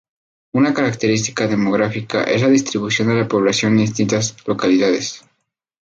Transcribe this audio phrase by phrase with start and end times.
[0.55, 5.23] Una característica demográfica es la distribución de la población en distintas localidades.